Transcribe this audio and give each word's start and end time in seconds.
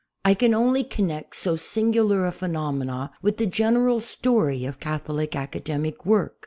I 0.25 0.33
can 0.33 0.55
only 0.55 0.83
connect 0.83 1.35
so 1.35 1.55
singular 1.55 2.25
a 2.25 2.31
phenomenon 2.31 3.11
with 3.21 3.37
the 3.37 3.45
general 3.45 3.99
story 3.99 4.65
of 4.65 4.79
Catholic 4.79 5.35
academic 5.35 6.07
work. 6.07 6.37